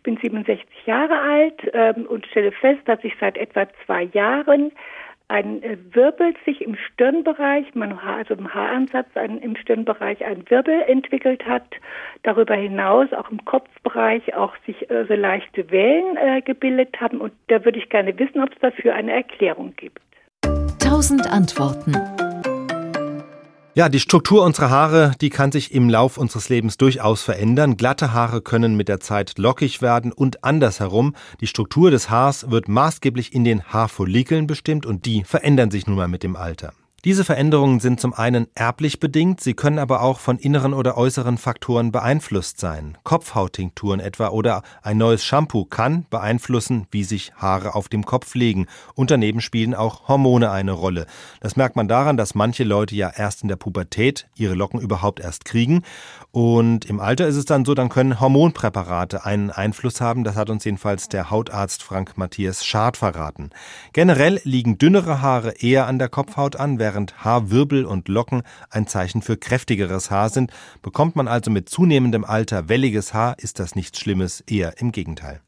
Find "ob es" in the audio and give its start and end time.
18.42-18.58